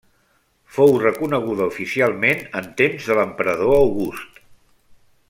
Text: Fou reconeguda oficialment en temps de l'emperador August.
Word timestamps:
Fou 0.77 0.93
reconeguda 1.03 1.67
oficialment 1.73 2.41
en 2.63 2.71
temps 2.81 3.11
de 3.11 3.19
l'emperador 3.21 3.79
August. 3.83 4.45